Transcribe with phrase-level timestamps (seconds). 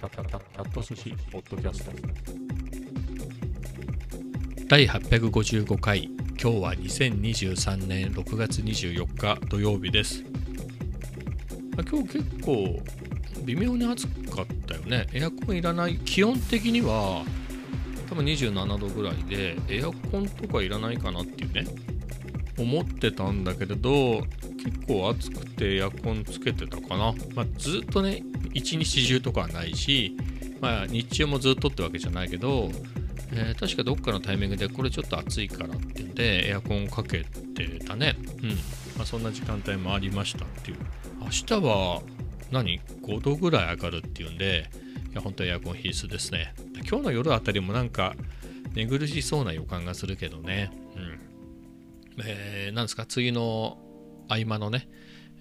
[0.00, 1.92] キャット寿司ポッドキャスト
[4.66, 6.04] 第855回
[6.42, 10.24] 今日は2023年6月24日土曜日です。
[11.86, 12.80] 今日結構
[13.44, 15.06] 微妙に暑かったよね。
[15.12, 15.98] エアコンいらない。
[15.98, 17.22] 基本的には
[18.08, 21.66] 多分27度ぐらいでエアコンとかいらないかなっていうね
[22.58, 24.22] 思ってたんだけれど
[24.64, 30.16] 結構暑くてエアコンつけてたかな、まあ、ずっとね一日中とかはないし、
[30.60, 32.70] まあ、日中もずっとってわけじゃないけど、
[33.32, 38.16] えー、確かどっかのタイミングでこれちょっと暑いからっていうんでエアコンをかけてたね。
[38.42, 38.50] うん、
[38.96, 40.78] まあ、そんな時間帯もありましたっていう。
[41.20, 42.02] 明日は
[42.50, 44.68] 何？5度ぐらい上がるっていうんで
[45.12, 46.54] いや本当エアコン必須ですね。
[46.88, 48.14] 今日の夜あたりもなんか
[48.74, 50.72] 寝苦しそうな予感がするけどね。
[50.96, 51.18] うん。
[52.24, 53.06] えー、なんですか？
[53.06, 53.78] 次の
[54.28, 54.88] 合間のね、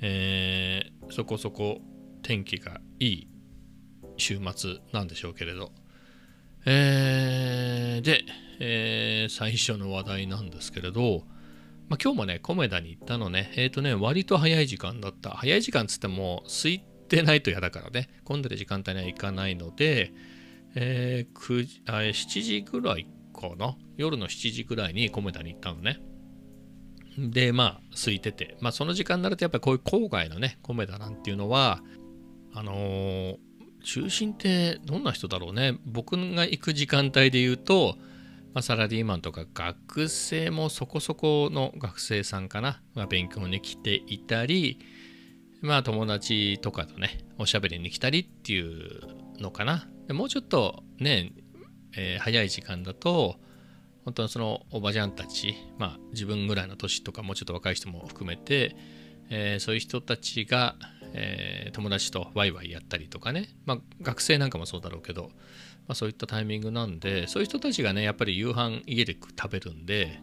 [0.01, 1.81] えー、そこそこ
[2.29, 3.27] 天気がいい
[4.17, 5.71] 週末なんでしょうけれど、
[6.67, 8.23] えー、で、
[8.59, 11.23] えー、最初の話題なんですけれど、
[11.89, 15.31] まあ、今日もね、コメダに行ったのね、えっ、ー、とね、割と早い時間だった。
[15.31, 20.13] 早い時間つっても、空いてないと嫌だからね、混んでる時間帯には行かないので、
[20.75, 25.99] えー、9時あ7時ぐらいかな、夜の7時ぐらいにコメダに行ったのね。
[27.17, 31.81] で、まあ、空いてて、まあ、その時間になると、やっぱりこういう郊外のね、コメダなんていうのは、
[32.59, 33.37] あのー、
[33.85, 35.77] 中心ってどんな人だろうね。
[35.85, 37.95] 僕が行く時間帯で言うと、
[38.53, 44.77] まあ、サラリーマンとか学生もそこそこの学生さんかな、まあ、勉強に来ていたり、
[45.61, 49.03] まあ友達とかとね、おしゃべりに来たりっていう
[49.39, 49.87] のかな。
[50.07, 51.31] でもうちょっとね、
[51.95, 53.37] えー、早い時間だと、
[54.03, 58.75] 本当にそのおばちゃんたち、まあ自分ぐらいの年とかもうちょっと若い人も含めて、
[59.29, 60.75] えー、そういう人たちが、
[61.13, 65.31] えー、友達とワイワイやったりとかね、まあ学生なんかもそうだろうけど、
[65.89, 70.21] まあ、そういったタイミングなんで、そういう人たちがね、やっぱり夕飯家で食べるんで、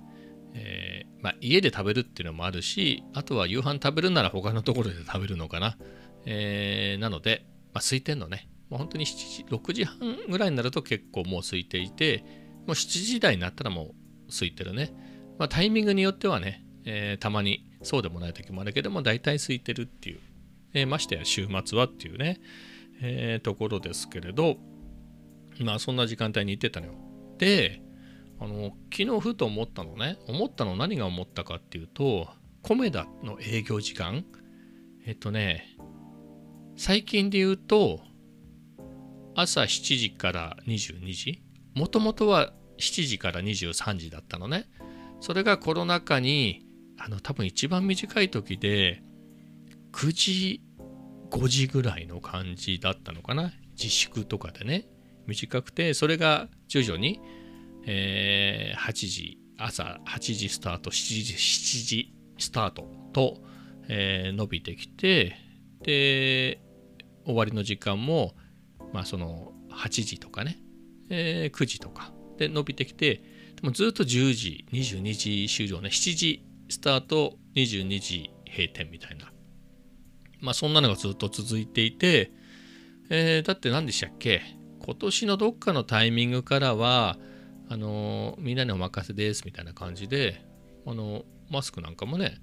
[0.55, 5.77] えー、まあ、家で食べるっていうのもあるし、あとは夕飯食べるなら他のところで食べるのかな。
[6.25, 7.44] えー、なので、
[7.75, 8.49] まあ、空いてんのね。
[8.71, 12.25] もう本当に7時、6時半ぐらいになると結構もう空いていて、
[12.66, 13.94] もう7時台になったらも
[14.28, 14.93] う空いてるね。
[15.38, 20.21] まあ、タイミングによってはね、えー、たまにそうでもない時もあるけども、大体空いてるっていう、
[20.76, 22.38] えー、ましてや週末はっていうね、
[23.00, 24.56] えー、ところですけれど、
[25.60, 26.92] まあそんな時間帯に行ってたのよ。
[27.38, 27.82] で、
[28.38, 32.28] あの、昨日ふと思ったのね、思ったの何が思ったかっていうと、
[32.62, 34.26] コメダの営業時間、
[35.06, 35.76] えっとね、
[36.76, 38.00] 最近で言うと、
[39.34, 41.43] 朝7時から22時
[41.75, 44.66] もともとは7時から23時だったのね。
[45.20, 46.66] それがコロナ禍に、
[46.98, 49.03] あの、多分一番短い時で、
[49.93, 50.66] 9時、
[51.37, 53.53] 5時ぐらいの感じだったのかな？
[53.73, 54.89] 自粛とかでね。
[55.27, 57.21] 短くて、それが徐々に、
[57.85, 63.43] えー、8時、朝8時スタート、7時、7時スタートと、
[63.89, 65.37] えー、伸びてきて、
[65.83, 66.61] で、
[67.27, 68.35] 終わりの時間も、
[68.95, 70.59] まあその8時とかね、
[71.11, 73.23] えー、9時とかで伸びてきて、で
[73.63, 79.36] もずっと10時、22時終了ね、7時スタート、22時閉店みたいな。
[80.41, 82.33] まあそんなのがずっと続いていて、
[83.11, 84.43] えー、だって何でしたっけ？
[84.85, 87.19] 今年のどっかのタイミングからは、
[87.69, 90.45] あのー、みんなにお任せですみたいな感じで、
[90.87, 92.39] あのー、マスクなんかもね、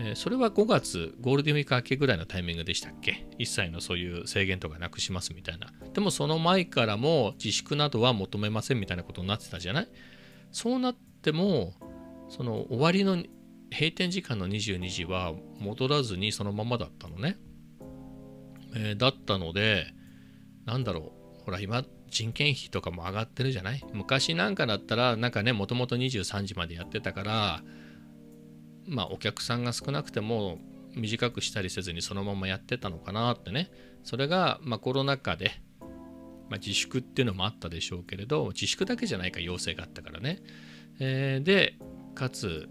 [0.00, 3.26] え、それは5月ゴールデンウィーク明けぐらいのタイミングでしたっけ？
[3.38, 5.72] 一切のそういう制限とかなくしますみたいな。
[5.94, 9.88] でもその前からも自粛などは求めませんみたいなことになってたじゃない？
[10.52, 11.74] そうなっても、
[12.28, 13.22] その終わりの
[13.70, 17.38] 閉店時間の22時は戻らずにそのままだったのね。
[18.74, 19.86] えー、だったので、
[20.66, 23.84] なんだろう、ほら今人件費とかも上がってるじゃない？
[23.92, 27.62] 昔なんかだったらなんかねもともと23時までやってたから
[28.86, 30.58] まあお客さんが少なくても
[30.94, 33.70] 短くしたりせずにそのままやってたのかなってね。
[34.02, 35.50] それがまあコロナ禍で、
[36.48, 40.40] まあ、自粛っていうのもあったでしょうけれど自粛だけじゃないか要請があったからね、
[41.00, 41.74] えー、で
[42.14, 42.68] かつ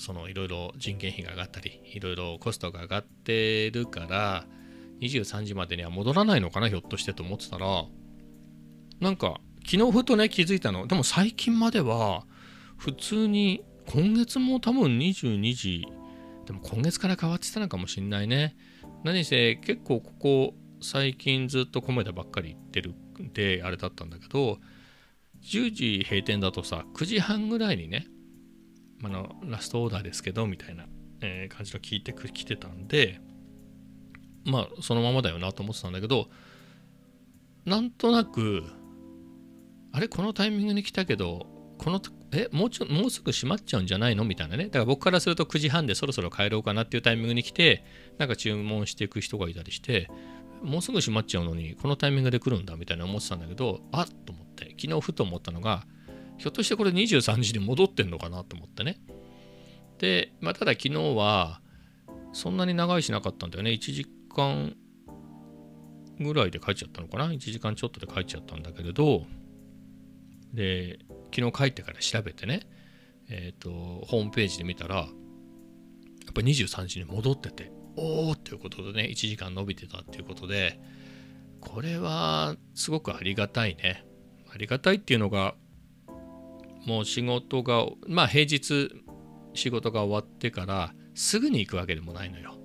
[0.00, 4.46] そのいろいろ人件費が上がったりいろいろコストが上がってるから
[5.00, 7.84] 23時までには戻らないのかなひょっとしてと思ってたら。
[9.00, 10.86] なんか昨日ふとね気づいたの。
[10.86, 12.24] でも最近までは
[12.76, 15.86] 普通に今月も多分22時、
[16.46, 18.56] でも今月から変わってたのかもしんないね。
[19.04, 24.58] 何せ結構ここ最近ずっと米田ばっかり行ってるんであれだったんだけど、
[25.42, 28.06] 10時閉店だとさ、9時半ぐらいにね、
[29.08, 30.86] あの、ラストオーダーですけど、みたいな、
[31.20, 33.20] えー、感じの聞いてきてたんで、
[34.44, 36.28] まあ、そのままだよなと思ってたんだけど、
[37.64, 38.64] なんとなく
[39.92, 41.46] あれこのタイミングに来たけど
[41.78, 42.00] この
[42.32, 44.24] えもうちょもうすぐ閉まっちゃうんじゃないの？
[44.24, 44.64] みたいなね。
[44.64, 47.84] だから僕からすると9時半でそろそろ帰ろうかなっていうタイミングに来て
[48.18, 50.08] なんか注文していく人がいたりして
[50.62, 55.84] もうすぐ閉まっちゃうのにこのタイミングで来るんだみたいな思ってたんだけどあっと思って昨日ふと思ったのが
[56.40, 58.98] ひょっとしてこれ23時に戻ってんのかなと思ってね。
[59.98, 61.60] で、まあ、ただ昨日は
[62.32, 63.72] そんなに長いしなかったんだよね。
[63.72, 64.74] 1時間
[66.18, 67.26] ぐらいで帰っちゃったのかな。
[67.26, 69.26] 1時間ちょっとで帰っちゃったんだけれど。
[70.54, 70.98] で
[71.34, 72.60] 昨日帰ってから調べてね。
[73.28, 73.70] えっ、ー、と
[74.06, 75.08] ホームページで見たらやっ
[76.34, 80.80] ぱ23時に戻ってておおっていうことでね1時間伸びてたっていうことで
[81.60, 84.06] これはすごくありがたいね。
[84.52, 85.54] ありがたいっていうのが
[86.86, 88.90] もう仕事がまあ平日
[89.54, 92.56] 仕事が終わってからすぐに行くわけでもないのよ。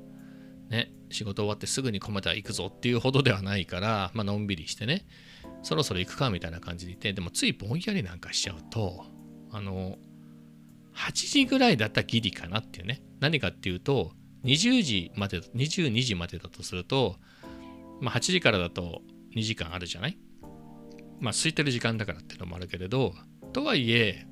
[0.69, 5.05] ね、仕事終わってすぐに米田行くぞっていうほどではないから、まあのんびりしてね。
[5.61, 9.05] そろそろ行くかみたいな感じでいてでもついぼんやりなんかしちゃうと
[9.51, 9.97] あの
[10.95, 13.01] 8時ぐらいだったらギリかなっていうね。
[13.19, 14.11] 何かっていうと
[14.43, 17.15] 20時まで22時までだとすると、
[17.99, 19.01] まあ、8時からだと
[19.35, 20.17] 2時間あるじゃない？
[21.19, 23.13] まあ空いてる時間だからっていうのもあるけれど
[23.55, 24.27] とはいえ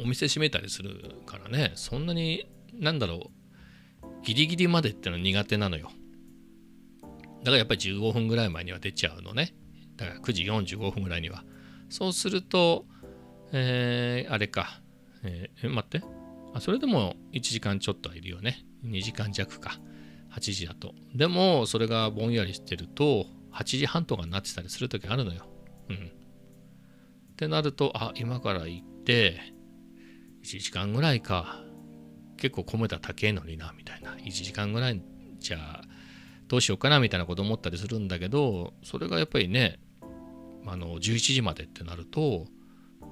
[0.00, 3.32] お店閉めたりするからねそんなになんだろ
[4.04, 5.90] うギリギリまでってのは苦手なのよ。
[7.40, 9.54] だからやっぱり15分ぐらい前には出ちゃうのね。
[9.96, 11.42] だから9時45分ぐらいには。
[11.88, 12.86] そうすると
[13.52, 14.80] えー、あれか、
[15.24, 16.06] えー、待って。
[16.54, 18.64] あそれでも1時間ちょっとはいるよね。
[18.84, 19.80] 2時間弱か。
[20.32, 20.94] 8時だと。
[21.16, 25.48] でもそれがぼんやりしてると8時半とかになってたりする時あるのよ。
[25.88, 26.23] うん。
[27.34, 29.38] ってなるとあ今から行って
[30.42, 31.60] 1時間ぐらいか。
[32.36, 34.16] 結構込めた高えのになみたいな。
[34.16, 35.00] 1時間ぐらい
[35.38, 35.82] じゃあ
[36.48, 39.78] どうしようかなみたいなこと思ったりするんだけどそれがやっぱりね
[40.66, 42.46] あの11時までってなると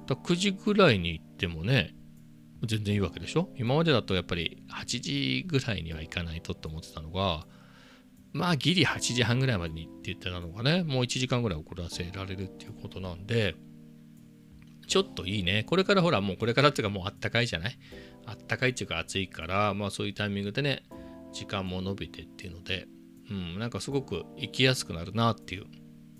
[0.07, 1.95] だ9時ぐらいに行ってもね
[2.65, 3.49] 全然いいわけでしょ？
[3.55, 7.47] 今までだとやっぱり8時ぐらいには行かないとって思ってたのが
[8.33, 13.55] まあギリ8時半ぐらいまでにって言ってたのがねもう1時間ぐらい遅らせられるっていうことなんで
[14.87, 15.63] ちょっといいね。
[15.63, 17.77] これからほらもうこれからっていうかもうあったかいじゃない？
[18.25, 20.83] あったかいっていうか暑いからまあそういうタイミングでね
[21.31, 22.87] 時間も伸びてっていうので
[23.29, 25.65] うんなんかすごく行きやすくなるなっていう。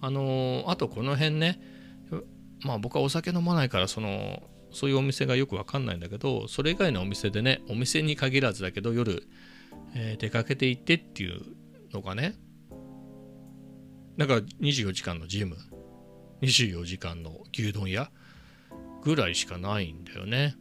[0.01, 1.61] あのー、あとこの辺ね
[2.61, 9.27] まあ僕はお酒飲まないからそのそういうお店がよくわかんないんだけどそれ以外のお店でねお店に限らずだけど夜、
[9.95, 11.41] えー、出かけて行ってっていう
[11.93, 12.35] のがね
[14.17, 15.55] なんか24時間のジム
[16.41, 18.11] 24時間の牛丼屋
[19.03, 20.55] ぐらいしかないんだよね。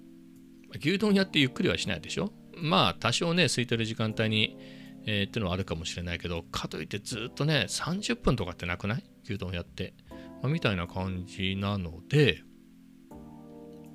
[0.74, 2.32] 牛丼屋ってゆっくりはしないでしょ？
[2.56, 4.58] まあ多少ね空いてる時間帯に、
[5.06, 9.04] えー、ってのはあるかもしれないけどかといってずっとね30分とかってなくない？
[9.24, 9.94] 牛丼屋って、
[10.42, 12.42] まあ、みたいな感じなので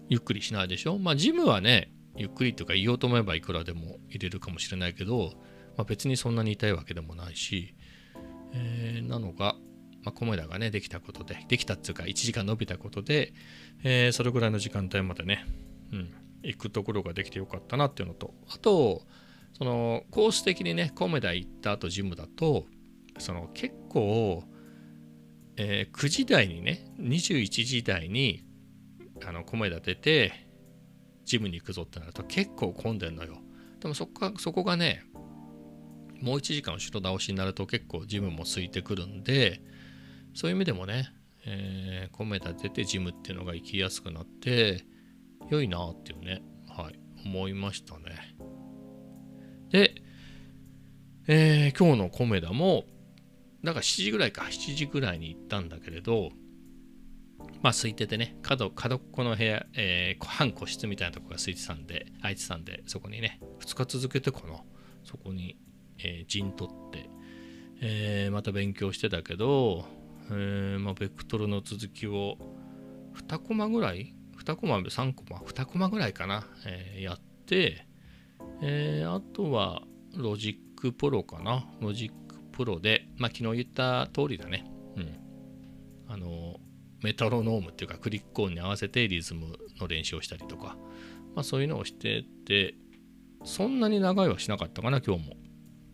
[0.09, 0.97] ゆっくりしないでしょ？
[0.97, 5.33] まあジムはねゆっくりとか言おうと思えばいくらでも入れるかもしれないけど、
[5.77, 7.75] まあ、別にそんなに痛いわけでもないし、
[8.53, 9.55] えー、なのが、
[10.07, 13.33] まあ、コメダがねできたことでできたっていうか1時間伸びたことで、
[13.83, 15.45] えー、それぐらいの時間帯までね、
[15.91, 16.13] うん、
[16.43, 19.01] 行くところができてよかったなっていうのとあと
[19.57, 22.67] そのコース的にねコメダ行った後ジムだと
[23.17, 24.45] その結構、
[25.57, 28.45] えー、9時台にね21時台に
[29.27, 30.47] あの米田出て
[31.25, 33.39] ジムに行くぞってなると結構混んでんのよ。
[33.81, 35.03] でもそこそこがね
[36.21, 39.59] もう1時間後ろ倒しになると結構ジムも空いてくるんで
[40.37, 41.09] そういう意味でもね、
[41.47, 44.85] えー、米田出てジムっていうのが行きやすくなって
[45.49, 48.35] 良いなっていうねはい思いましたね。
[49.71, 49.95] で、
[51.27, 52.83] えー、今日の米田も
[53.63, 56.29] だから7時ぐらいか7時ぐらいに行ったんだけれど
[57.63, 64.61] まあ空いててね、角、角っこの部屋、えー、半個室みたいなとこが空いてたんで、空いてたんで、そこにね、2日続けてかな、
[65.03, 65.57] そこに、
[65.97, 67.09] えー、陣取って、
[67.81, 69.85] えー、また勉強してたけど、
[70.31, 72.37] えー、まあ、ベクトルの続きを
[73.27, 77.87] 2コマぐらい ?2 コマ、3コマ ?2 コマぐらいかな、えー、やって、
[78.61, 79.83] えー、あとは
[80.15, 81.65] Logic Pro かな？
[81.79, 84.65] Logic Pro で、まあ、昨日言った通りだね。
[84.95, 85.19] うん。
[86.07, 86.59] あの、
[87.03, 90.77] メトロノームっていうかクリック音に合わせてリズムの練習をしたりとか、
[91.35, 92.75] まあ、そういうのをしてて
[93.43, 95.35] そんなに長いはしなかったかな今日も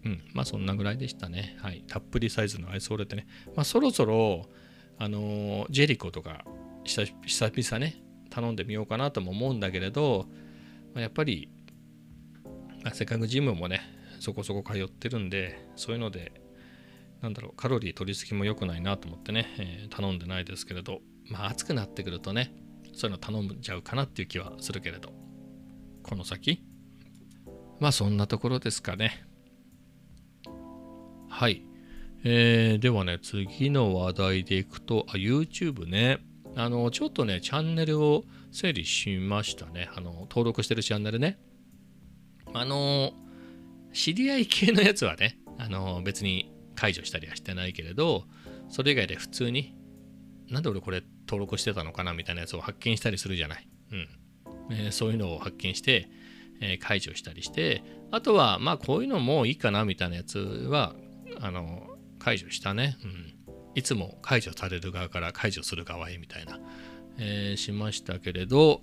[0.06, 0.22] うん。
[0.34, 1.58] まあそんなぐらいでしたね。
[1.62, 1.84] はい。
[1.88, 3.28] たっぷりサイズのアイスオレってね。
[3.56, 4.50] まあそろそろ
[4.98, 6.46] あのー、ジェリコとか
[6.84, 10.28] 久々ね頼んでみようかなとも思うんだけれど、
[10.94, 11.50] まあ、やっぱり、
[12.84, 13.82] まあ、せっかくジムもね
[14.20, 16.32] そこそこ通ってるんでそういうので
[17.22, 22.54] なんだろうカロリー取りすぎも良くないなと思ってね、えー頼んでないですけれどまあ暑くなってくるとね
[22.94, 25.14] そういうの頼んじゃうかなっていう気はするけれど
[26.04, 26.64] この先
[27.80, 29.26] まあそんなところですかね
[31.34, 31.64] はい、
[32.24, 36.20] えーではね次の話題でいくとあ YouTube ね。
[36.56, 39.90] あのちょっとねチャンネルを整理しましたね。
[39.96, 41.40] あの登録してるチャンネルね。
[42.54, 43.14] あの
[43.94, 48.26] 知り合い系のやつはねあの別に解除したりはしてないけれど
[48.70, 49.76] それ以外で普通に
[50.52, 54.08] なんで俺これ登録してたのかなみたいなやつを発見したりするじゃない、うん。
[54.70, 56.08] えーそういうのを発見して、
[56.62, 60.94] えー解除したりしてあとはまあこういうのもいいかなみたいなやつは
[61.42, 63.34] あの解除したね、うん、
[63.76, 66.60] いつも解除される側から解除する側へみたいな、
[67.18, 68.82] えーしましたけれど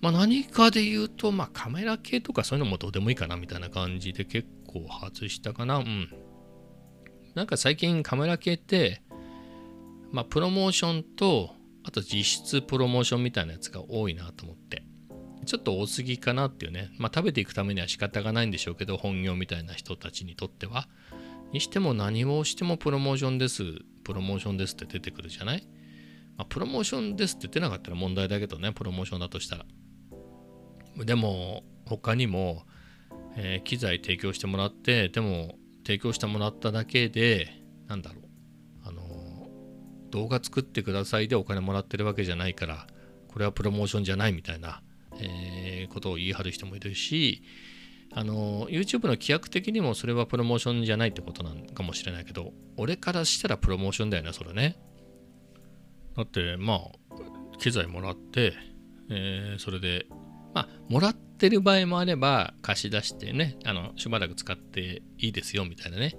[0.00, 5.78] まあ、何かで言うと、まあ、カメラ系とかそういうのもどうでもいいかなみたいな感じで結構外したかな。
[5.78, 6.08] うん。
[7.34, 9.02] なんか最近カメラ系って、
[10.12, 11.50] まあ、プロモーションと、
[11.84, 14.84] あと実質プロモーションみたいなやつが多いなと思って。
[15.46, 16.90] ちょっと多すぎかなっていうね。
[16.98, 20.88] まあ、食べていくためには仕方がないんでしょうけど、本業みたいな人たちにとっては。
[21.52, 23.62] にしても何をしてもプロモーションです。
[24.04, 25.66] プロモーションですって出てくるじゃない？
[26.36, 29.64] まあ、プロモーションですって言ってなかったら問題だけどね、プロモーションだとしたら。
[31.04, 32.64] でも、他にも、
[33.36, 38.24] えー機材提供してもらって、でも、提供してもらっただけで、なんだろう、
[38.84, 42.86] あのー動画作ってくださいでお金もらってるわけじゃないから、
[43.28, 44.82] これはプロモーションじゃないみたいな、
[45.20, 47.42] えーことを言い張る人もいるし、
[48.12, 54.76] あの YouTube の規約的にもそれはプロモーションじゃないってことなのかもしれないけど俺からしたらプロモーションだよねそれね。
[56.16, 56.78] だってまあ
[57.58, 58.52] 機材もらって、
[59.10, 60.06] えーそれで
[60.54, 66.16] まあもらってる場合もあれば貸し出してねあのしばらく使っていいですよみたいなね、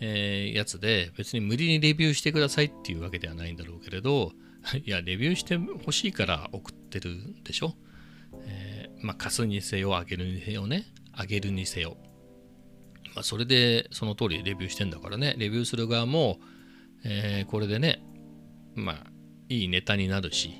[0.00, 4.32] えーやつで別に無理にレビューしてくださいっていうわけではないんだろうけれど
[4.84, 7.74] いやレビューしてほしいから送ってるんでしょ、
[8.46, 10.84] えーまあ貸すにせよあげるにせよね。
[11.20, 11.98] あげるにせよ。
[13.14, 15.34] まあ、それでその通りレビューしてんだからね。
[15.36, 16.38] レビューする側も、
[17.04, 18.02] えーこれでね
[18.74, 19.06] まあ
[19.48, 20.54] いいネタになるし、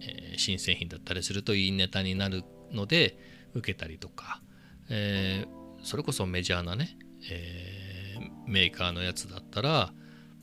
[0.00, 2.42] えー新製品だったりするといいネタになる
[2.72, 3.16] ので
[3.54, 4.42] 受けたりとか、
[4.90, 6.96] えーそれこそメジャーなね、
[7.30, 9.92] えーメーカーのやつだったら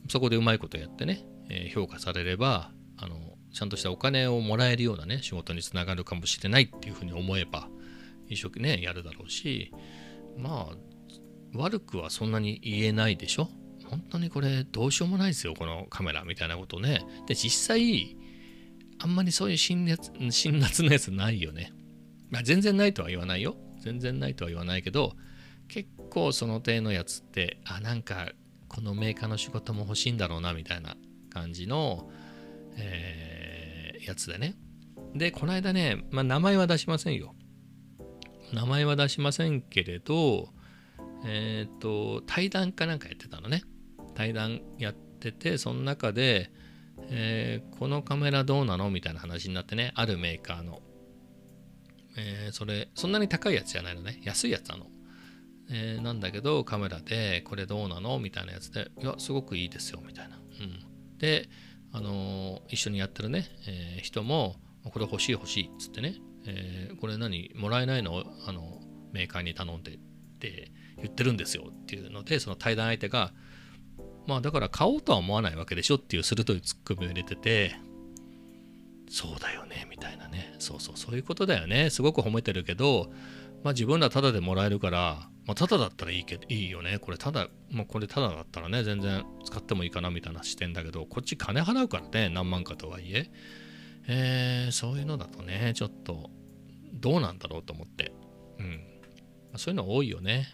[0.08, 3.16] そこでうまいことやってね、え評価されればあの
[3.52, 7.68] ちゃんとしたお金をもらえるようなね仕事につながるかもしれないっていうふうに思えば
[8.30, 9.72] 一生懸命やるだろうし
[10.38, 10.76] まあ
[11.52, 13.48] 悪くはそんなに言えないでしょ？
[13.86, 17.04] 本当にこれどうしようもないですよこのカメラみたいなことね。
[17.26, 18.16] で実際
[18.98, 21.72] あんまりそういう辛辣辛辣なやつないよね、
[22.30, 23.56] まあ、全然ないとは言わないよ。
[23.80, 25.14] 全然ないとは言わないけど
[25.68, 28.32] 結構その手のやつってあなんか
[28.68, 30.96] このメーカーの仕事も欲しいんだろうなみたいな
[31.30, 32.08] 感じの、
[32.76, 34.54] えーやつでね。
[35.14, 37.34] でこの間ね、まあ、名前は出しませんよ。
[38.52, 40.48] 名前は出しませんけれど
[41.24, 43.62] えっ、と対談かなんかやってたのね。
[44.14, 46.50] 対談やっててその中で、
[47.08, 50.80] えーこのカメラどうなのみたいな話になってねあるメーカーの、
[52.16, 54.20] えーそれそんなに高いやつじゃないのね。
[54.24, 54.86] 安いやつなの、
[55.70, 61.48] えーなんだけどカメラでこれどうなのみたいなやつでいやすごくいいですよみたいな、うん、で
[61.92, 66.14] あの一緒にやってるね、え人もこれ欲しい欲しいっつってね、
[66.52, 68.24] えーこれ何もらえないの？
[68.46, 68.80] あの
[69.12, 69.98] メーカーに頼んでっ
[70.38, 73.32] て言ってるんですよっていうのでその対談相手が
[74.26, 77.74] まあだから買おうとは思わないわけでしょっていう鋭いツッコミを入れてて
[79.08, 80.54] そうだよねみたいなね。
[80.58, 81.90] そうそうそういうことだよね。
[81.90, 83.10] すごく褒めてるけど
[83.64, 86.98] まあ自分らタダでもらえるからまあタダだったらいいけどいいよね。
[87.00, 93.30] これタダまあこれタダだったらね全然使ってもいいかなみたいな視点だけどこっち金払うからね何万かとはいえ。
[94.06, 96.30] えーそういうのだとねちょっと
[97.00, 98.12] どうなんだろうと思って。
[98.58, 98.66] うん。
[99.50, 100.48] まあそういうの多いよね。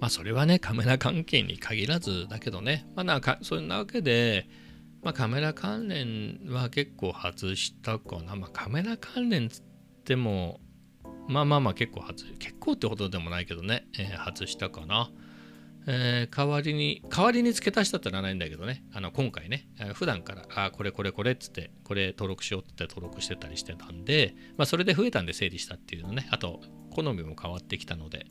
[0.00, 2.86] まあそれはねカメラ関係に限らずだけどね。
[2.94, 4.48] まあなんかそんなわけで
[5.02, 8.36] まあカメラ関連は結構外したかな。
[8.36, 9.62] まあカメラ関連つっ
[10.04, 10.60] ても
[11.28, 15.10] まあまあまあ結構外結構ってほどでもないけどね、えー外したかな。
[15.86, 18.84] えー代わりに代わりに付け足したってのはないんだけどね。
[18.92, 19.68] あの今回ね。
[19.80, 26.28] あ普段からあこれこれこれっつってこれ登録しようって登録してたりしてたんでまあそれで増えたんで整理したっていうのね。
[26.30, 28.26] あと好みも変わってきたので。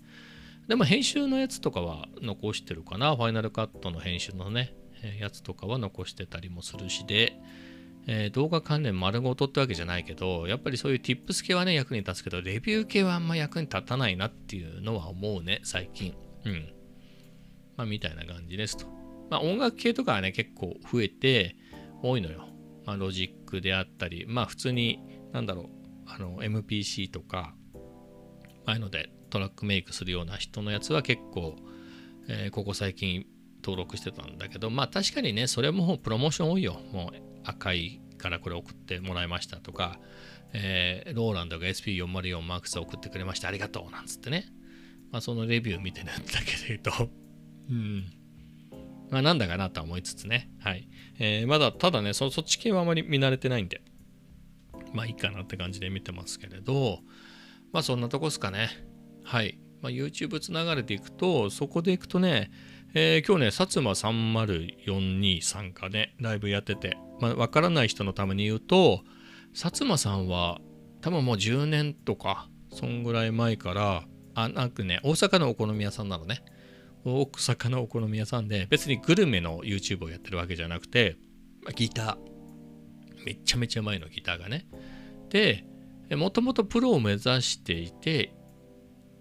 [0.68, 3.16] でも編集のやつとかは残してるかな。
[3.16, 4.74] ファイナルカットの編集のね
[5.20, 7.38] やつとかは残してたりもするしで、
[8.08, 16.16] えー動画関連丸ごとってわけじゃないけどやっぱりそういう tips 系はね役に立つけどレビュー系はあんま役に立たないなっていうのは思うね最近。
[16.46, 16.74] うん。
[17.78, 18.86] まあみたいな感じですと
[19.30, 21.56] まあ音楽系とかはね、結構増えて
[22.02, 22.48] 多いのよ。
[22.86, 25.00] まあロジックであったり、まあ普通に、
[25.34, 25.70] なんだろう、
[26.06, 27.56] あの MPC とか、
[28.66, 31.56] ああいうのでトラックメイクするような人のやつは結構、
[32.28, 33.26] えーここ最近
[33.64, 36.80] 登録してたんだけど、まあ確かにね、それもプロモーション多いよ。
[36.92, 40.00] もう赤いからこれ送ってもらいましたとか、
[40.54, 44.46] えーローランドが SP404 マークス送ってくれました、ありがとうなんつってね。
[45.12, 46.14] まあそのレビュー見てるんだ
[46.46, 47.18] けで言
[47.70, 48.06] う、ん。
[49.10, 50.50] まあなんだかなとは思いつつね。
[50.60, 50.88] はい。
[51.20, 53.82] えーまだ、ただねそ、そっち系はあまり見慣れてないんで、
[54.94, 57.00] まあいいかなって感じで見てますけれど、
[57.72, 58.70] まあそんなとこですかね。
[59.24, 59.60] はい。
[59.82, 62.50] まあ、YouTube つながれていくと、そこでいくとね、
[62.94, 69.04] えー今日ね、薩摩30423かね、ライブやってて、まあ、わからない人のために言うと、
[69.54, 70.60] 薩摩さんは
[71.02, 74.04] 多分もう10年とか、そんぐらい前から、
[74.34, 76.42] あ、なんかね、大阪のお好み屋さんなのね。
[77.06, 81.18] 大阪のお好み屋さんで、別にグルメの YouTube をやってるわけじゃなくて、
[81.64, 82.18] まギター。
[83.26, 84.68] めっちゃめちゃ前のギターがね。
[85.30, 85.66] で、
[86.16, 88.34] もともとプロを目指していて、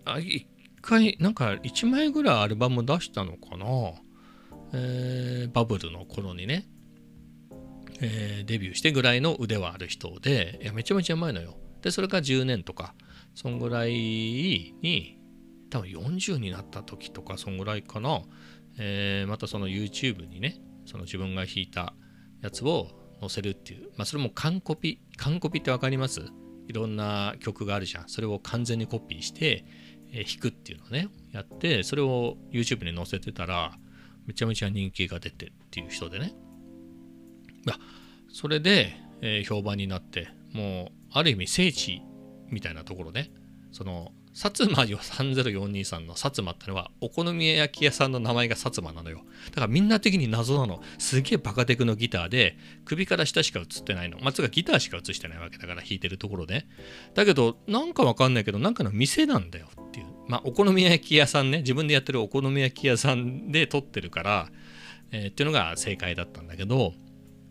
[0.05, 0.47] あ一
[0.83, 3.67] 回、なんか1枚ぐらいアルバム出したのかな、
[4.73, 6.67] えーバブルの頃にね、
[8.01, 11.57] えーデビューしてぐらいの腕はある人で、いや、めちゃめちゃ前のよ。
[11.83, 12.95] で、それから10年とか、
[13.35, 15.19] そんぐらいに、
[15.75, 18.23] 多分40になった時とか、そんぐらいかな、
[18.79, 21.95] えーまたその YouTube にね、その自分が弾いた
[22.43, 22.91] やつを
[23.21, 26.21] 載せるっていう、まあ、それも完コピ、完コピってわかります？
[26.69, 28.09] いろんな曲があるじゃん。
[28.09, 29.65] それを完全にコピーして、
[30.13, 33.77] えー弾くっていうのをね、やって、それを YouTube に載せてたら、
[34.27, 36.35] めちゃめちゃ人気が出てっていう人でね。
[37.67, 37.75] いや、
[38.33, 42.01] それで、えー評判になって、もう、ある意味聖地
[42.49, 43.33] みたいなところね、
[43.73, 49.23] その、薩摩よ30423の薩摩ってのは、お好み焼き屋さんの名前が薩摩なのよ。
[49.51, 50.83] だからみんな的に謎なの。
[50.99, 54.19] すげえバカテクのギターで、首から下しか映ってないの。
[54.19, 56.67] まあ、つうかギターしか映してないわけだから弾いてるところで。
[57.15, 60.07] だけど、なんかわかんないけど、なんかの店なんだよっていう。
[60.27, 64.49] まあ、お好み焼き屋さんね、自分でやってるお好み焼き屋さんで撮ってるから、
[65.13, 66.93] えーっていうのが正解だったんだけど、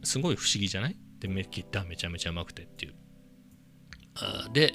[0.04, 0.98] すごい不思議じゃない？
[1.19, 2.93] で、ギターめちゃめちゃうまくてっていう。
[4.15, 4.74] あで、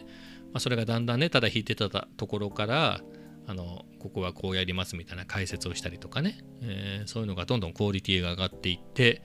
[0.52, 3.00] まあ、それがだんだんね、ただ弾いてたところから、
[3.46, 9.22] あの、ここはこうやりますみたいな解説をしたりとかね、えーそういうのがどんどんクオリティが上がっていって、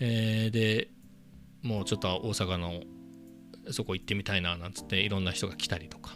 [0.00, 0.88] えーで、
[1.62, 2.82] もうちょっと大阪の
[3.70, 6.14] そこ行ってみたいななんつっていろんな人が来たりとか、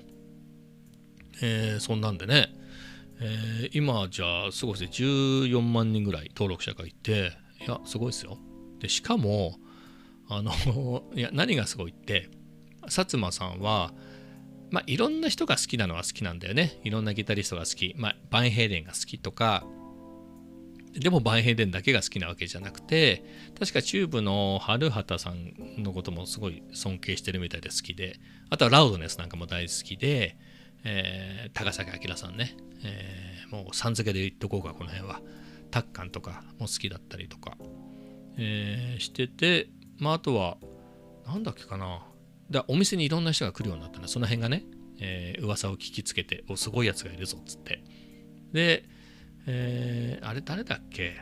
[1.43, 2.49] えーそんなんでね、
[3.21, 5.07] えー今じゃあすごいですね。
[5.07, 7.33] 14万人ぐらい登録者がいて
[7.67, 8.39] いやすごいですよ。
[8.81, 9.57] でしかも
[10.29, 12.29] あのいや何がすごいって
[12.85, 13.93] 薩摩さんは
[14.71, 16.79] まあいろんな人が好きなのは好きなんだよね。
[16.85, 19.65] いろんなギタリストが好き、まあ、バンヘイレンが好きとか。
[20.95, 23.23] でもバンヘイレンだけが好きなわけじゃなくて
[23.59, 25.53] 確かチューブの春畑さん
[25.83, 28.19] のこともすごい尊敬してるみたいで好きで。
[28.51, 30.37] あとはラウドネスなんかも大好きで、
[30.85, 35.21] えー高崎明さんね、えーもうさん付けで言っとこうかこの辺は。
[35.71, 37.59] タッカンとかも好きだったりとか、
[38.39, 40.57] えーしててまああとは
[41.27, 42.08] なんだっけかな。
[42.51, 44.65] だお店にいろんな人が来るようになったねその辺がね、
[45.01, 47.85] えー噂を聞きつけておすごいやつがいるぞっつって。
[48.53, 48.85] で、
[49.47, 51.21] えーあれ誰だっけ？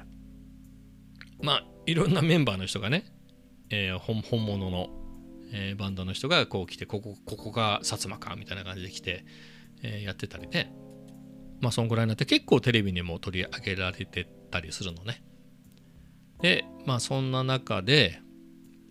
[1.42, 3.04] まあいろんなメンバーの人がね、
[3.70, 4.88] えー本本物の、
[5.52, 9.24] えーバンドの人がこう来てここここが薩摩かみたいな感じで来て、
[9.82, 10.72] えーやってたりね。
[11.60, 15.22] まあそんぐらいになって結構テレビにも取り上げられてたりするのね。
[16.40, 18.20] でまあそんな中で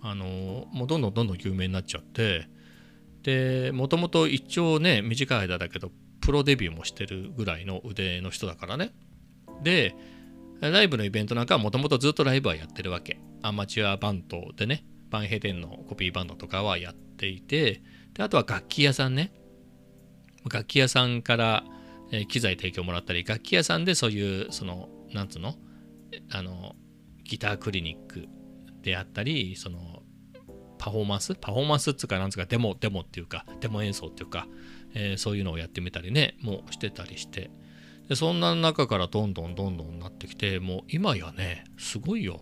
[0.07, 2.47] あのもうどんどんどんどん有名になっちゃって
[3.23, 5.91] でもともと一応ね短い間だけど
[6.21, 8.93] プロデビューもしてるぐらいの腕の人だからね。
[9.63, 9.95] で
[10.61, 13.19] ライブのイベントなんかはもともとずっとライブはやってるわけ。
[13.41, 17.81] アマチュアバンドでねバンヘデンのコピーバンドとかはやっていて
[18.13, 19.33] であとは楽器屋さんね。
[20.47, 21.63] 楽器屋さんから、
[22.27, 25.55] 機材提供もらったり楽器屋さんでそういうそのなんつうの？
[26.31, 26.75] あの
[27.23, 28.27] ギタークリニック
[28.85, 30.03] であったりその
[30.77, 31.35] パフォーマンス？
[31.35, 34.47] パフォーマンスっつうかなんつうかデモデモっていうかデモ演奏っていうか、
[34.93, 37.49] えーそういうのをやってみたりねもうしてたりして。
[38.07, 42.41] でそんな中からどんどんどんどんなってきてもう今やねすごいよ。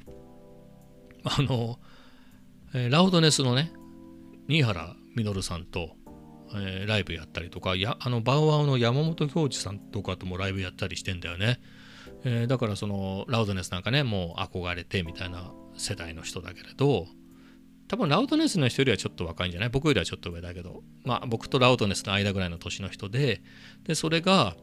[1.23, 1.79] あの、
[2.73, 3.71] えーラウドネスのね
[4.49, 5.95] 新原稔さんと、
[6.53, 11.61] えーライブやったりとかやあのバウアーの山本京二さんとかともライブやったりしてんだよね、
[12.25, 17.07] えーだからそのラウドネスなんかねもう憧れてみたいな世代の人だけれど
[17.87, 19.69] 多分ラウドネスの人よりはちょっと若いんじゃない？
[19.69, 20.83] 僕よりはちょっと上だけど。
[21.03, 23.41] まあ僕とラウドネスの間ぐらいの年の人で
[23.83, 24.55] でそれが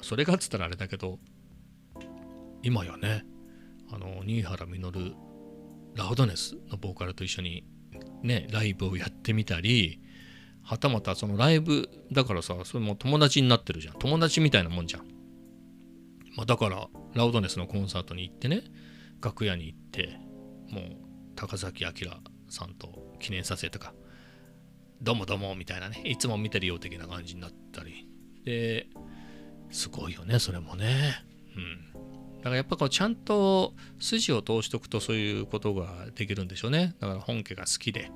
[0.00, 1.18] それがっつったらあれだけど
[2.62, 3.24] 今やね
[3.92, 5.14] あの新原稔
[5.94, 7.64] ラウドネスのボーカルと一緒に
[8.22, 10.00] ねライブをやってみたり
[10.62, 13.98] はたまたそのライブだからさそれも友達になってるじゃん。
[13.98, 15.02] 友達みたいなもんじゃん、
[16.36, 18.62] まあ、だからラウドネスのコンサートに行ってね
[19.20, 20.18] 楽屋に行って
[20.70, 20.84] もう
[21.36, 21.90] 高崎明
[22.48, 23.94] さんと記念撮影とか
[25.00, 28.08] どうもどうもみたいなねいつも見てるよ的な感じになったり。
[28.44, 28.88] で
[29.70, 31.14] すごいよねそれもね。
[31.56, 32.38] うん。
[32.38, 36.94] だからやっぱこうちゃんと筋を通しておくとそういうことができるんでしょうね。
[37.00, 38.10] だから本家が好きで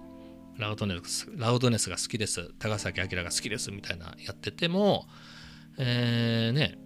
[0.59, 2.53] ラウドネスラウドネスが好きです。
[2.59, 5.07] 高崎明が好きですみたいなやってても
[5.79, 6.79] えー、ね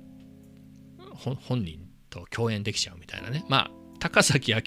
[1.21, 3.45] 本人と共演できちゃうみたいなね。
[3.49, 4.63] まあ高崎明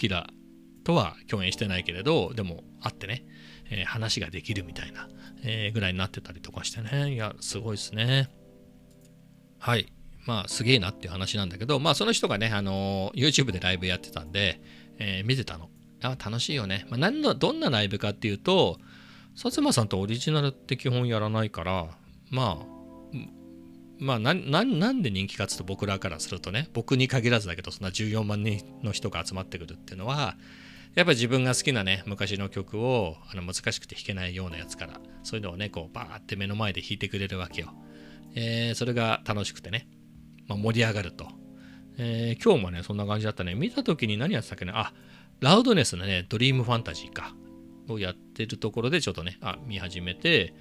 [0.83, 3.25] とは共演してないけれどでも会ってね、
[3.69, 5.07] えー、話ができるみたいな、
[5.43, 7.13] えー、ぐらいになってたりとかしてね。
[7.13, 8.29] いやすごいですね。
[9.59, 9.91] はい。
[10.25, 14.61] まあすげえなっていう話なんだけどまあその人がねあの YouTube でライブやってたんで、
[14.99, 15.69] え、見てたの。
[16.03, 18.77] あ楽しいよね、まあ、何のどんなライブかっていうと
[19.35, 21.87] 薩摩さんとオリジナルって基本やらないから
[22.29, 22.73] まあ
[24.03, 30.35] まあなんで人気かっつうと僕らからするとね僕に限らずだけどそんな14万人の人が集まってくるっていうのは
[30.93, 37.73] やっぱり自分が好きなね昔の曲をあの難しくて弾けないようなやつからそういうのをねこうバーって目の前で弾いてくれるわけよ、
[38.35, 39.87] えー、それが楽しくてね、
[40.47, 41.27] まあ、盛り上がると、
[41.97, 43.55] えー、今日もねそんな感じだったね。
[43.55, 44.73] 見た時に何やってたっけね？
[44.75, 44.93] あ
[45.39, 47.33] ラウドネスのねドリームファンタジーか。
[47.89, 50.53] をやってるところでちょっとねあ見始めて、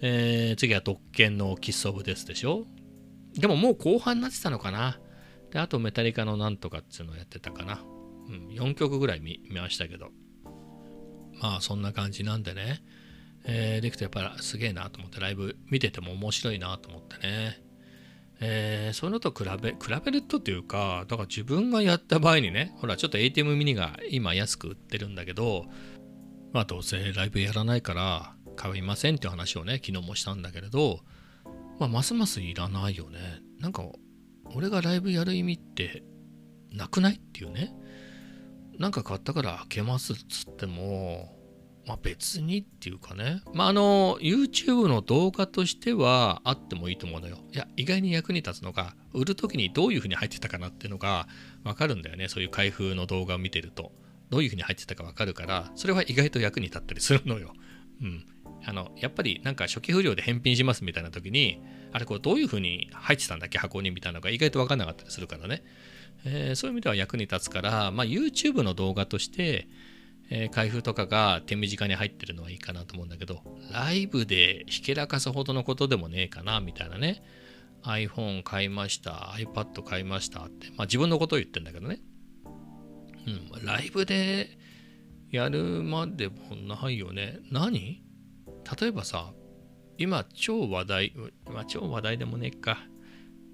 [0.00, 2.66] えー、次は特権のキスオブデスでしょ？
[3.38, 5.00] でももう後半になってたのかな。
[5.50, 7.80] であとメタリカのなんとかっていうのをやってたかな。
[8.28, 10.10] うん、4曲ぐらい見ましたけど。
[11.40, 12.82] まあそんな感じなんでね、
[13.44, 17.62] えー、できてやっぱりすげえなと思ってライブ見てても面白いなと思ってね。
[18.40, 25.66] えー、そういうのと比べ、比べるとっていうか、だから自分がやった場合にね、ほら、ちょっと ATM ミニが今安く売ってるんだけど、
[26.52, 31.00] まあどうせライブやらないから買いませんっていう話をね、昨日もしたんだけれど、
[31.78, 33.18] まあますますいらないよね。
[33.60, 33.84] なんか、
[34.54, 36.02] 俺がライブやる意味って
[36.72, 37.72] なくないっていうね。
[38.78, 41.36] なんか買ったから開けますっつっても、
[41.86, 43.42] まあ別にっていうかね。
[43.54, 47.38] まああの、YouTube の動画としてはあってもいいと思うのよ。
[47.52, 51.28] いや、意外に役に立つのが、売る時にどういう風に入ってたかなっていうのが
[51.64, 52.28] わかるんだよね。
[52.28, 53.92] そういう開封の動画を見てると。
[54.30, 57.54] どういう風に入ってたかわかるから、それは意外と役に立ったりするのよ。
[58.02, 58.26] うん。
[58.64, 65.62] あの、やっぱりなんか初期不良で返品しますみたいな時に、あれこれどういう風に入ってたんだっけ箱にみたいなのが意外とわかんなかったりするからね。
[66.24, 69.68] えー、そういう意味では役に立つから、まあ、YouTube の動画として、
[70.30, 73.42] えー、開封とかが手短に入ってるのはいいかなと思うんだけど、
[73.72, 77.22] ライブでひけらかすほどのことでもねえかな、みたいなね。
[77.84, 82.00] iPhone 買いました、iPad 買いましたって、まあ自分のことを言ってんだけどね。
[83.26, 84.58] うん、ライブで
[85.30, 87.38] やるまでもないよね。
[87.50, 88.02] 何？
[88.80, 89.32] 例えばさ、
[89.96, 91.12] 今超話題、
[91.50, 92.78] まあ超話題でもねえか。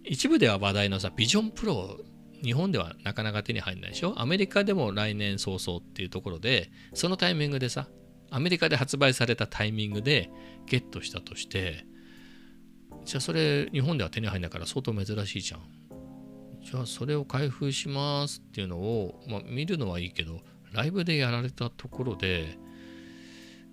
[0.05, 1.98] 一部では話題のさ、ビジョンプロ
[2.42, 4.20] 日本ではなかなか手に入らないでしょ？
[4.20, 7.88] アメリカでも来年早々っていうところでそのタイミングでさ
[8.31, 10.31] アメリカで発売されたタイミングで
[10.66, 11.87] ゲットしたとして
[13.07, 15.62] じゃあそれ日本では手に入らないから相当珍しいじゃん
[16.62, 22.59] じゃあそれを開封しますっていうのを、まあ、見るのはいいけどライブでやられたところで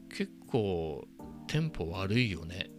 [0.10, 1.06] 結構
[1.52, 2.70] テンポ悪いよね。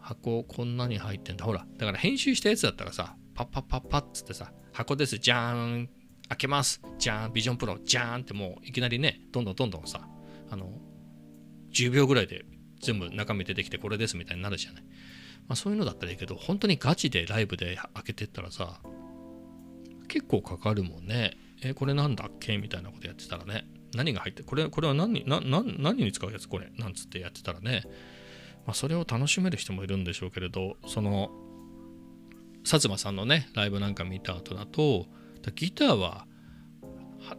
[0.00, 1.44] 箱こんなに入ってんだ。
[1.44, 5.90] ほらだから編集したやつだったらさパッパッパッパッつってさ箱です、じゃーん、
[6.30, 10.08] 開けます、じゃーん、ビジョンプロ、じゃーんってもういきなりね、どんどんどんどんさ、
[10.48, 10.80] あの、
[11.74, 12.46] 10秒ぐらいで
[12.80, 14.82] 全部中身出てきてこれですみたいになるじゃない。
[14.82, 18.80] まあそういうのだったらいいけど、本当にガチでライブで開けてったらさ、
[20.08, 21.36] 結構かかるもんね。
[21.62, 22.56] え、これなんだっけ？
[22.56, 23.66] みたいなことやってたらね。
[23.94, 27.82] 何が入って、これ、これは何な何に使うやつこれなんつってやってたらね。
[28.66, 31.30] まあそれを楽しめる人もいるんでしょうけれど、その、
[32.64, 35.06] 薩摩さんのねライブなんか見た後だと
[35.54, 36.26] ギターは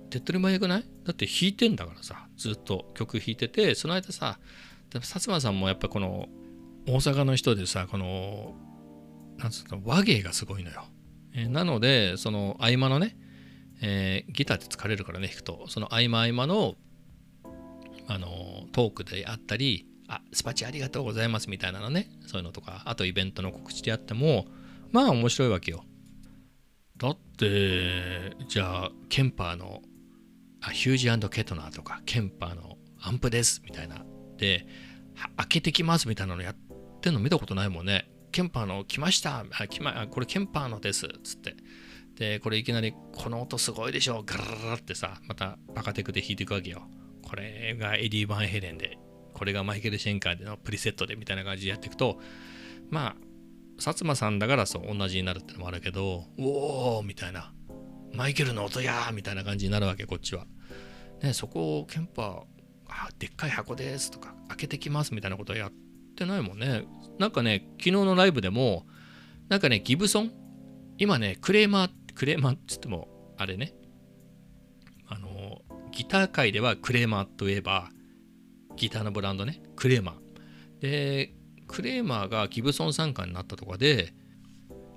[0.10, 0.86] 手っ取り早くない？
[1.04, 4.40] だって弾いてんだからさずっと曲弾いててその間さ
[4.90, 6.28] 薩摩さんもやっぱこの
[6.88, 8.56] 大阪の人でさこの
[9.38, 10.86] なんつうの和芸がすごいのよ、
[11.34, 13.18] えー、なのでその合間のね、
[13.82, 16.76] えー、ギターって疲れるからね弾くとその合間合間の
[18.08, 24.46] あのトークであったりあスパチありがとうございますみたいなのねそういうのとかあとイベントの告知であっても
[24.92, 25.84] まあ面白いわけよ。
[26.98, 29.82] だって、じゃあ、ケンパーの、
[30.62, 34.04] あヒュージケトナーとか、ケンパーのアンプですみたいな。
[34.38, 34.66] で、
[35.38, 36.56] 開けてきますみたいなのやっ
[37.02, 38.10] てんの見たことないもんね。
[38.32, 41.56] ケンパーの来ましたあ来まこれケンパーのですっつって。
[42.18, 46.88] で、これいきなり、この音すごいでしょ、ガラララってさ、またバカテクで弾いていくわけよ。
[47.22, 48.98] これがエディ・バンヘレンで、
[49.34, 52.20] これがマイケル・シェンカーでのプリセットでみたいな感じでやっていくと、
[52.90, 53.16] まあ、
[53.78, 57.54] 薩摩さんだからそう同じになるってのもあるけど、おおみたいな、
[58.14, 60.48] マイケルの音やーみたいな感じになるわけ、こっちは。
[61.22, 62.44] ね、そこをケンパー、
[62.88, 65.72] あ、でっかい箱ですとか、開けてきますみたいなことはやっ
[66.16, 66.86] てないもんね。
[67.20, 68.88] なんかね、昨日のライブでも、
[69.50, 70.32] なんかね、ギブソン？
[70.98, 73.76] 今ね、クレーマーっ、クレーマーって言っても、あれね、
[75.08, 77.92] あの、ギター界ではクレーマーといえば、
[78.76, 80.82] ギターのブランドね、クレーマー。
[80.82, 81.36] で、
[81.68, 84.16] クレーマーがギブソン参加になったとかで、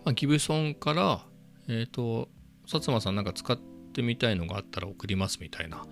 [0.06, 1.26] まあ、ギブソンから、
[1.68, 2.30] えっ、と、
[2.66, 3.58] 薩摩さんなんか使っ
[3.92, 5.84] てみたいのがあったら送りますみたいな、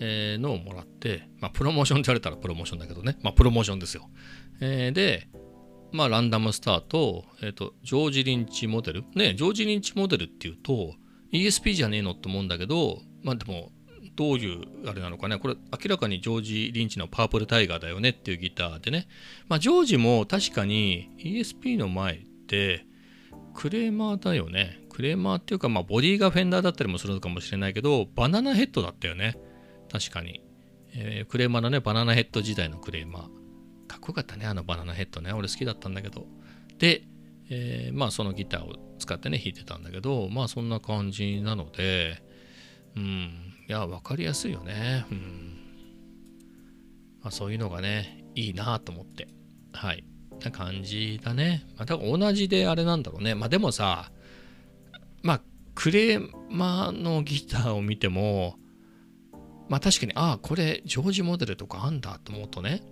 [0.00, 4.08] えのをもらって、まあ、プロモーションって言われたらプロモーションだけどね、まあ、プロモーションですよ。
[4.62, 5.28] えーで、
[5.92, 9.04] まあ、ランダムスターと、えっ、と、ジョージ・リンチモデル。
[9.14, 10.94] ね、ジョージ・リンチモデルっていうと、
[11.32, 13.72] ESP じゃねえのって思うんだけど、まあでも、
[14.16, 19.08] どういうあれなのかね、これ明らかにジョージ・リンチのパープルタイガーだよねっていうギターでね、
[19.48, 22.84] まあ、ジョージも確かに ESP の前って
[23.54, 24.80] クレーマーだよね。
[24.90, 29.38] クレーマーっていうか、まあ、ボディがフェンダーだったりもするのかもしれないけど、バナナヘッドだったよね。
[29.90, 30.42] 確かに。
[30.92, 33.39] えークレーマーのね、バナナヘッド時代のクレーマー。
[33.90, 35.32] かっこよかったね、あのバナナヘッドね。
[35.32, 36.24] 俺好きだったんだけど。
[36.78, 37.02] で、
[37.50, 42.22] えーまあそのギターを使ってね、弾いてたんだけど、まあそんな感じなので、
[42.96, 45.06] うん、いや、わかりやすいよね。
[45.10, 45.58] うん。
[47.20, 49.26] まあそういうのがね、いいなと思って。
[49.72, 50.04] はい。
[50.44, 51.64] な感じだね。
[51.76, 53.34] まあ、だから同じであれなんだろうね。
[53.34, 54.12] まあでもさ、
[55.22, 55.42] まあ、
[55.74, 58.54] クレーマーのギターを見ても、
[59.68, 62.82] まあ確かに、ああ、これ、ジョージモデルとかあんだと思うとね、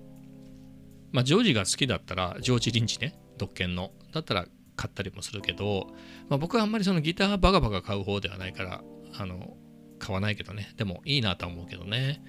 [1.12, 3.92] まあジョージが好きだったら、ジョージ・リンチね、独権の。
[4.12, 5.88] だったら買ったりもするけど、
[6.28, 8.82] まあ僕はあんまりそのギターバカバカ買う方ではないから、
[9.18, 9.56] あの、
[9.98, 10.72] 買わないけどね。
[10.76, 12.22] でもいいなと思うけどね。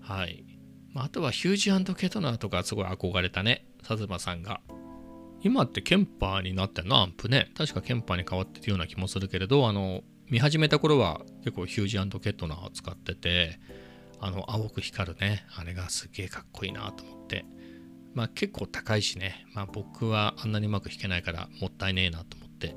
[0.00, 0.44] はい。
[0.92, 3.66] まあ、あとはヒュージケトナーとかすごい憧れたね。
[3.82, 4.60] 薩摩さんが。
[5.42, 7.02] 今ってケンパーになってんの？
[7.02, 7.50] アンプね。
[7.56, 13.60] 確かケンパーに変わってるような気もするけれど、あの、見始めた頃は結構ヒュージケトナーを使ってて、
[14.20, 15.44] あの、青く光るね。
[15.56, 17.44] あれがすげえかっこいいなと思って。
[18.16, 19.46] まあ結構高いしね。
[19.52, 22.74] まあ僕はあんなにうまく弾けないからもったいねえなと思って。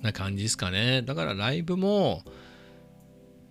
[0.00, 1.02] な感じですかね。
[1.02, 2.24] だからライブも、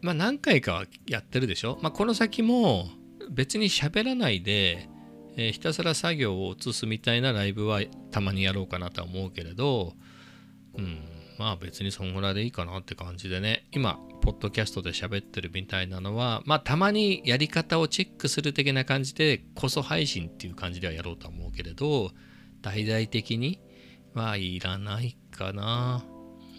[0.02, 1.78] まあ何回かはやってるでしょ。
[1.84, 2.90] まあこの先も
[3.30, 4.90] 別に喋らないで、
[5.38, 9.94] えーひたすら作業を移すみたいなライブはたまにやろうかなとは思うけれど、
[10.76, 11.00] うん、
[11.42, 22.12] まあ別にそんぐらいでいいかなって感じでね、今、ポッドキャストで喋ってるみたいなのは、まあたまにやり方をチェックする的な感じで、こそ配信っていう感じではやろうとは思うけれど、
[22.62, 23.60] 大々的に
[24.14, 26.06] はいらないかな。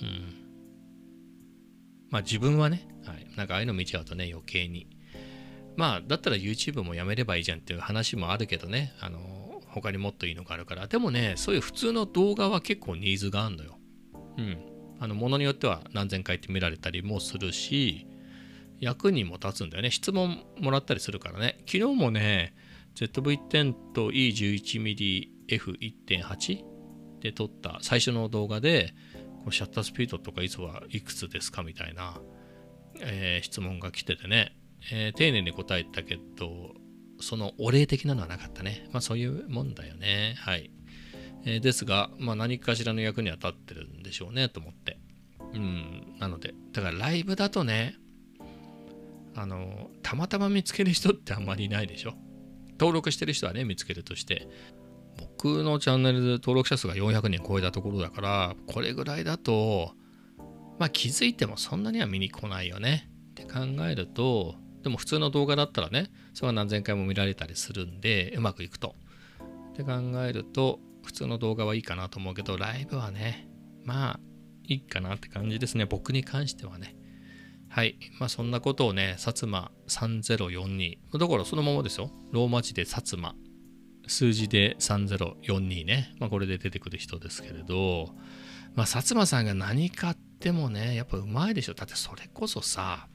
[0.02, 0.34] うん。
[2.10, 4.88] まあ自分はね、はい、なんかああいうの見ちゃうとね、余計に。
[5.76, 10.88] まあ、だったら YouTube もやめればいいじゃんっていう話もあるけどね、あの、他にもっといいのがあるから。
[10.88, 13.78] でもね、そういう普通の動画は結構ニーズがあるのよ。
[14.38, 14.71] うん。
[15.02, 18.06] あの、ものによっては何千回って見られたりもするし、
[18.78, 19.90] 役にも立つんだよね。
[19.90, 21.56] 質問もらったりするからね。
[21.66, 22.54] 昨日もね、
[22.94, 26.64] ZV-10 と E11mmF1.8
[27.18, 28.94] で撮った最初の動画で、
[29.42, 32.20] こうシャッタースピードとかいつはいくつですかみたいな、
[33.00, 34.56] えー質問が来ててね、
[34.92, 36.74] えー丁寧に答えたけど、
[37.18, 38.86] そのお礼的なのはなかったね。
[38.92, 40.36] まあそういうもんだよね。
[40.38, 40.70] はい。
[41.44, 44.98] えーですが、まあ何かしらの役には立ってるんでしょうねと思って。
[45.54, 46.16] うん。
[46.18, 47.96] なので、だからライブだとね、
[49.34, 52.14] あの、たまたま見つける人ってあんまりいないでしょ。
[52.78, 54.48] 登録してる人はね、見つけるとして。
[55.18, 59.92] 僕のチャンネル登録者数が400人超えたところだから、これぐらいだと、
[60.78, 68.96] まあ気づいてもそんなには見に来ないよねって考えると、でも普通の動画だったらね、それは何千回も見られたりするんで、うまくいくと。
[69.72, 69.92] って考
[70.24, 73.48] えると、普通の動画はいいかなと思うけど、ライブはね、
[73.84, 74.20] まあ、
[74.64, 75.86] いいかなって感じですね。
[75.86, 76.96] 僕に関してはね。
[77.68, 77.98] はい。
[78.20, 81.18] まあそんなことをね、薩摩3042。
[81.18, 82.10] だからそのままですよ。
[82.30, 83.34] ローマ字で薩摩。
[84.06, 86.14] 数字で3042ね。
[86.18, 88.10] まあこれで出てくる人ですけれど、
[88.74, 91.74] まあ薩摩さんが何買ってもね、やっぱうまいでしょ。
[91.74, 93.08] だってそれこそさ、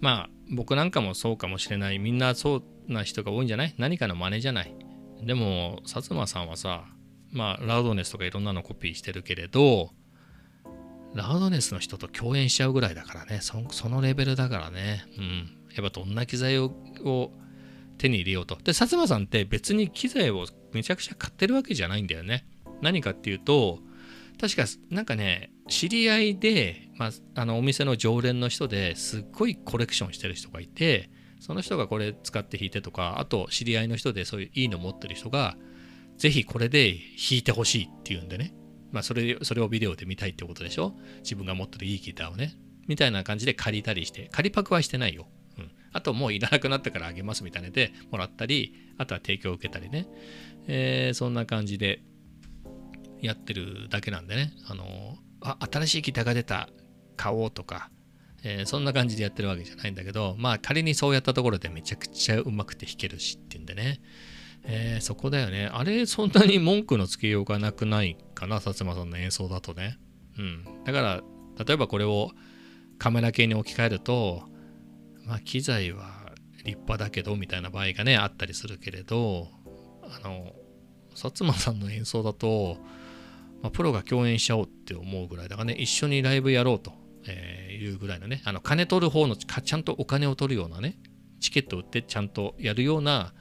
[0.00, 1.98] まあ僕なんかもそうかもしれない。
[1.98, 2.56] みんなそ
[2.88, 3.74] うな人が多いんじゃない？
[3.78, 4.74] 何かの真似じゃない？
[5.22, 6.84] でも、薩摩さんはさ、
[7.30, 9.90] まあラウドネスとかいろんなのコピーしてるけれど、
[11.14, 15.58] ラウドネスの人と共演しちゃうぐらいだからね、そのレベルだからね、うん。
[15.74, 16.72] やっぱどんな機材を
[17.04, 17.32] を
[17.98, 18.56] 手に入れようと。
[18.56, 22.46] で、薩摩さんって別に機材をめちゃくちゃ買ってるわけじゃないんだよね。
[22.80, 23.80] 何かっていうと、
[24.40, 35.56] 確かなんかね、知り合いで、まあ、あのお店の常連の人ですっごいコレクションしてる人がいてその人がこれ使って弾いてとかあと知り合いの人でそういういいの持ってる人が
[36.16, 38.54] ぜひこれで弾いてほしいっていうんでね。
[38.90, 40.94] まあそれそれをビデオで見たいってことでしょ？
[41.18, 42.54] 自分が持ってるいいギターをね。
[42.86, 50.08] みたいな感じで借りたりして借りパクはしてないよ、うん、あともういらなくなったからあげますみたいなでもらったりあとは提供を受けたりね、
[50.66, 52.00] えー、そんな感じで
[53.20, 54.52] やってるだけなんでね。
[54.66, 56.70] あのあ新しいギターが出た。
[57.16, 57.90] 買おうとか。
[58.42, 64.00] えー、そんな感じでやってるわけじゃないんだけど、まあ仮にそうやったところでめちゃくちゃうまくて弾けるしっていうんでね、
[64.64, 65.68] えー、そこだよね。
[65.72, 69.98] あれ、そんなに文句のつけようがなくないかな、薩摩さんの演奏だとね。
[70.38, 70.64] うん。
[70.84, 71.22] だから、
[71.64, 72.30] 例えばこれを
[72.98, 74.44] カメラ系に置き換えると、
[75.24, 76.32] まあ機材は
[76.64, 79.48] 立派だけどみたいな場合がね、あったりするけれど、
[80.02, 80.52] あの、
[81.14, 82.78] 薩摩さんの演奏だと、
[83.62, 86.92] まあ、プロが共演しちゃおうって思うぐらいだからね、一緒にライブやろうと。
[87.28, 90.98] えー、いうぐらいのね、あの金取る方のちゃんとお金を取るようなね、
[91.40, 93.34] チケット売ってちゃんとやるような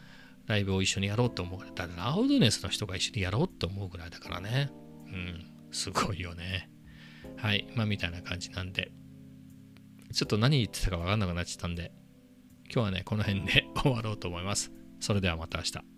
[0.45, 1.73] ライブを一緒にやろうと思うぐらい。
[1.75, 4.69] だラウドネスの人が一緒にやろうと思うぐらいだからね。
[5.07, 6.69] うん、すごいよね。
[7.37, 8.91] はい、まあみたいな感じなんで、
[10.13, 11.91] ちょっと何言ってたか分かんなくなっちゃったんで、
[12.73, 14.71] 今日はね、この辺で 終わろうと思います。
[14.99, 15.96] それではまた明日。